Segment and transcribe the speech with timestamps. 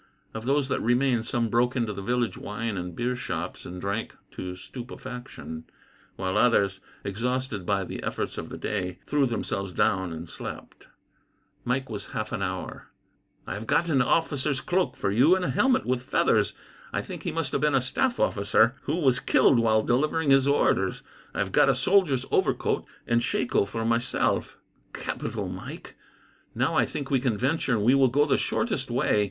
[0.33, 4.15] Of those that remained, some broke into the village wine and beer shops and drank
[4.31, 5.65] to stupefaction;
[6.15, 10.87] while others, exhausted by the efforts of the day, threw themselves down and slept.
[11.63, 12.87] Mike was away half an hour.
[13.45, 16.53] "I have got an officer's cloak for you, and a helmet with feathers.
[16.91, 20.47] I think he must have been a staff officer, who was killed while delivering his
[20.47, 21.03] orders.
[21.35, 24.57] I have got a soldier's overcoat and shako for myself."
[24.93, 25.95] "Capital, Mike!
[26.55, 29.19] Now I think that we can venture, and we will go the shortest way.